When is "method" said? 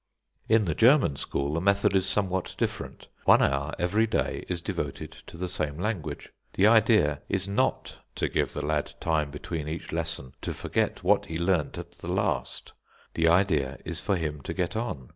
1.61-1.95